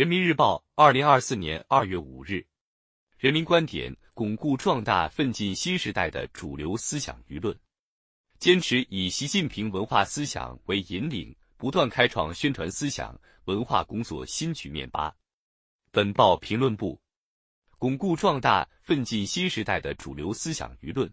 [0.00, 2.42] 人民日报，二零二四年二月五日，
[3.18, 7.54] 人民观点：巩固壮大奋进新时代的主流思想舆论，
[8.38, 14.88] 坚持以习近平文化思想为引领，不断开创宣传思想文化工作新局面。
[14.88, 15.14] 八，
[15.90, 16.98] 本报评论部：
[17.76, 21.12] 巩固壮大奋进新时代的主流思想舆论，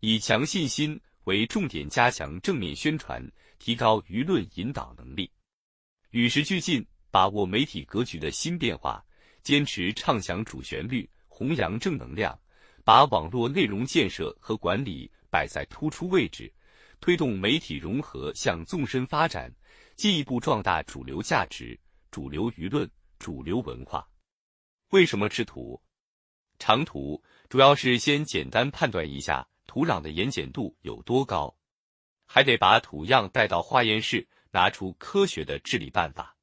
[0.00, 3.26] 以强信心为重点，加强正面宣传，
[3.58, 5.32] 提高舆论引导能力，
[6.10, 6.86] 与时俱进。
[7.16, 9.02] 把握媒体格局的新变化，
[9.42, 12.38] 坚持唱响主旋律，弘扬正能量，
[12.84, 16.52] 把网络内容建设和管理摆在突出位置，
[17.00, 19.50] 推动媒体融合向纵深发展，
[19.94, 22.86] 进一步壮大主流价值、主流舆论、
[23.18, 24.06] 主流文化。
[24.90, 25.82] 为什么吃土？
[26.58, 31.56] 长土主要是先简单判断一下土壤的盐碱度有多高，
[32.26, 36.35] 还得把土样带到化验室，拿出科学的治理办法。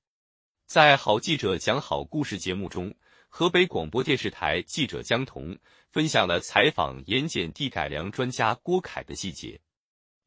[0.74, 2.92] 在《好记者讲好故事》节目中，
[3.30, 5.56] 河北广播电视台记者江彤
[5.92, 9.62] 分享了采访盐碱地改良专家郭凯的细节。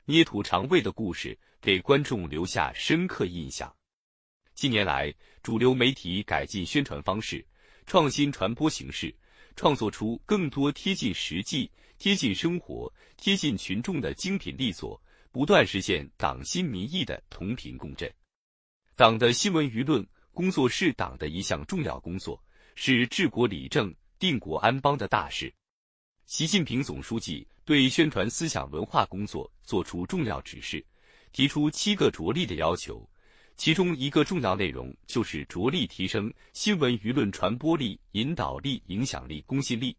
[0.05, 3.75] 捏土尝味的故事给观众留下深刻印象。
[4.55, 5.13] 近年来，
[5.43, 7.45] 主流媒体改进宣传方式，
[7.85, 9.13] 创新传播形式，
[9.57, 11.69] 创作出更多贴近实际、
[11.99, 18.09] 贴近生活、贴近群众的精品力作，不断实现党心民意的同频共振。
[18.95, 20.07] 党的新闻舆论。
[20.37, 22.39] 工作是党的一项重要工作，
[22.75, 25.51] 是治国理政、定国安邦的大事。
[26.27, 30.85] 习近平总书记对宣传思想文化工作作出重要指示，
[31.33, 33.09] 提出七个着力的要求，
[33.57, 39.97] 其中一个重要内容就是着力提升新闻舆论传播力、引导力、影响力、公信力。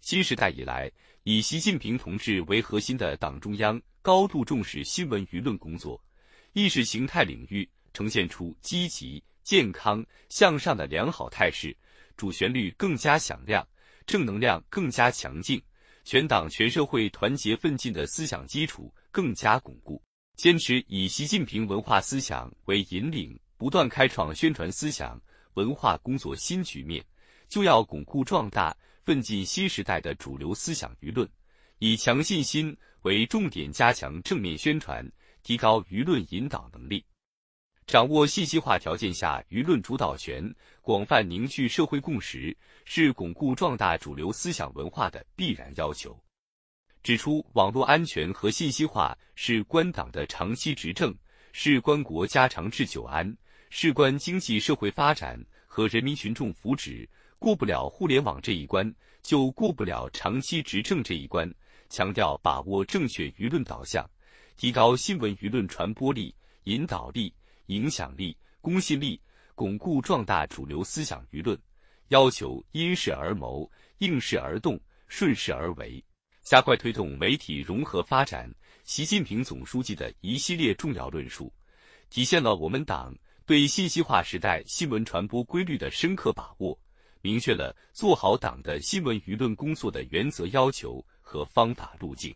[0.00, 0.90] 新时代以来，
[1.22, 6.02] 以习近平同志为核心的党中央高度重视新闻舆论工作，
[6.52, 9.22] 意识形态领域呈现出积极。
[9.42, 11.76] 健康向上的良好态势，
[12.16, 13.66] 主旋律更加响亮，
[14.06, 15.60] 正能量更加强劲，
[16.04, 20.02] 全党全社会团结奋进的思想基础更加巩固。
[20.36, 25.20] 坚持以习近平文化思想为引领，不断开创宣传思想
[25.54, 27.04] 文化工作新局面，
[27.48, 31.28] 就要巩固壮大奋进新时代的主流思想舆论，
[31.78, 35.06] 以强信心为重点，加强正面宣传，
[35.42, 37.04] 提高舆论引导能力。
[37.86, 46.18] 掌握信息化条件下舆论主导权，广泛凝聚社会共识，是巩固壮大主流思想文化的必然要求。
[47.02, 51.14] 指出，网络安全和信息化是关党的长期执政，
[51.52, 53.36] 是关国家长治久安，
[53.68, 57.06] 事关经济社会发展和人民群众福祉。
[57.38, 61.52] 过不了互联网这一关，就过不了长期执政这一关。
[61.88, 64.08] 强调把握正确舆论导向，
[64.56, 66.32] 提高新闻舆论传播力、
[66.64, 67.34] 引导力。
[67.72, 69.18] 影响力、公信力，
[69.54, 71.58] 巩固壮大主流思想舆论，
[72.08, 74.78] 要求因势而谋、应势而动、
[75.08, 76.04] 顺势而为，
[76.42, 78.52] 加快推动媒体融合发展。
[78.84, 81.50] 习近平总书记的一系列重要论述，
[82.10, 83.16] 体现了我们党
[83.46, 86.78] 对信息化时代新闻传播规律的深刻把握，
[87.20, 92.34] 明确了做好党的新闻舆论工作的原则要求和方法路径。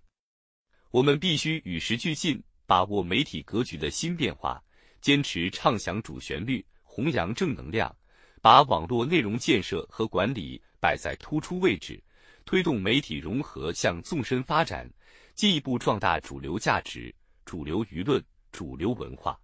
[0.93, 4.63] 我们必须与时俱进，把握媒体格局的新变化。
[5.07, 7.97] 坚持唱响主旋律，弘扬正能量，
[8.43, 12.03] 把网络内容建设和管理摆在突出位置，
[12.45, 14.93] 推动媒体融合向纵深发展，
[15.37, 17.15] 进一步壮大主流价值、
[17.45, 19.39] 主流舆论、主流文化。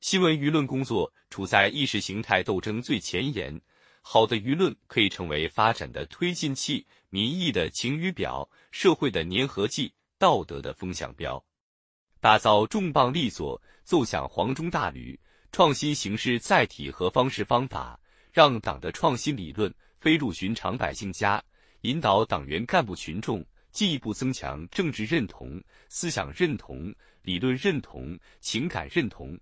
[0.00, 3.58] 新闻舆论工作处在意识形态斗争最前沿，
[4.02, 11.42] 好的舆论可以成为发展的推进器、民意的晴雨表、社会的粘合剂、道德的风向标。
[12.24, 15.20] 打造重磅力作，奏响黄钟大吕，
[15.52, 18.00] 创新形式载体和方式方法，
[18.32, 19.70] 让党的创新理论
[20.00, 21.38] 飞入寻常百姓家，
[21.82, 26.90] 引导党员干部群众进一步增强政治认同、思想认同、
[27.20, 29.38] 理论认同、情感认同，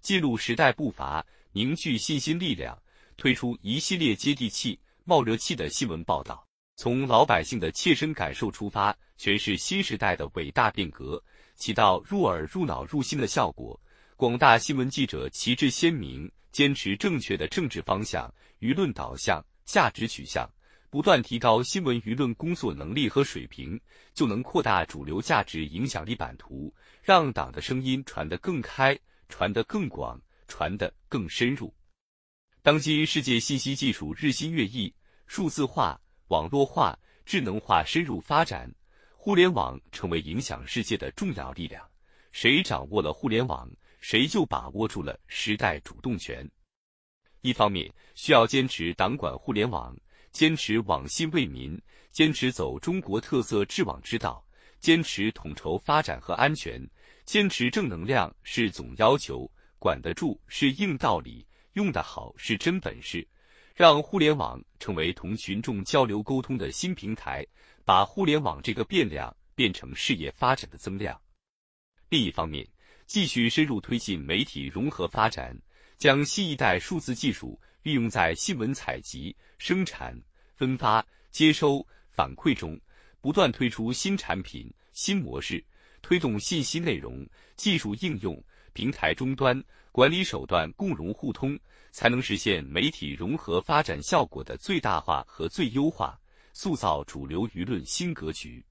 [0.00, 2.80] 记录时代步伐，凝聚信心力量，
[3.16, 6.46] 推出一系列接地气、冒热气的新闻报道，
[6.76, 11.20] 从老百姓的切身感受出发，诠释新时代的伟大变革。
[11.60, 13.78] 起到入耳、入脑、入心的效果。
[14.16, 20.50] 广大新闻记者旗帜鲜明，坚持正确的政治方向、舆论导向、价值取向，
[20.88, 23.78] 不断提高新闻舆论工作能力和水平，
[24.14, 28.98] 就能扩大主流价值影响力版图，让党的声音传得更开、
[29.28, 30.18] 传得更广、
[30.48, 31.72] 传得更深入。
[32.62, 34.92] 当今世界信息技术日新月异，
[35.26, 38.70] 数字化、网络化、智能化深入发展。
[39.22, 41.86] 互联网成为影响世界的重要力量，
[42.32, 43.70] 谁掌握了互联网，
[44.00, 46.50] 谁就把握住了时代主动权。
[47.42, 49.94] 一方面需要坚持党管互联网，
[50.32, 51.78] 坚持网信为民，
[52.10, 54.42] 坚持走中国特色治网之道，
[54.78, 56.82] 坚持统筹发展和安全，
[57.26, 59.46] 坚持正能量是总要求，
[59.78, 63.28] 管得住是硬道理，用得好是真本事，
[63.74, 67.46] 让互联网成为同群众交流沟通的新平台，
[67.90, 71.20] 把互联网这个变量变成事业发展的增量。
[72.08, 72.64] 另一方面，
[73.04, 75.60] 继续深入推进媒体融合发展。
[75.96, 80.16] 将新一代数字技术运用在新闻采集、生产、
[80.54, 82.80] 分发、接收、反馈中，
[83.20, 85.60] 不断推出新产品、新模式，
[86.00, 88.40] 推动信息内容、技术应用、
[88.72, 89.60] 平台终端、
[89.90, 91.58] 管理手段共融互通，
[91.90, 96.16] 才能实现媒体融合发展效果的最大化和最优化，
[96.62, 98.62] 塑造主流舆论新格局。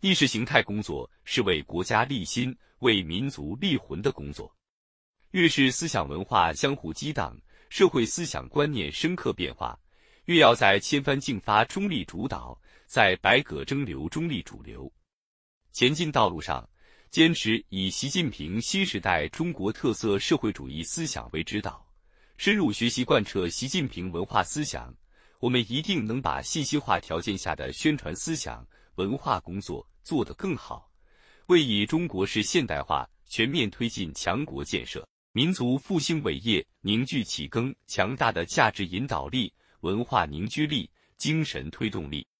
[0.00, 4.50] 意识形态工作是为国家立心、为民族立魂的工作。
[5.32, 7.38] 越是思想文化相互激荡，
[7.68, 9.78] 社会思想观念深刻变化，
[10.24, 14.90] 越要在千帆竞发中立主导，在百舸争流中立主流。
[15.70, 16.66] 前进道路上，
[17.10, 21.86] 坚持以习近平新时代中国特色社会主义思想为指导，
[22.38, 24.96] 深入学习贯彻习近平文化思想，
[25.42, 30.88] 我们一定能把信息化条件下的宣传思想文化工作做得更好，
[31.46, 35.04] 为以中国式现代化全面推进强国建设。
[35.32, 42.24] 民族复兴伟业凝聚起更强大的价值引导力、文化凝聚力、精神推动力。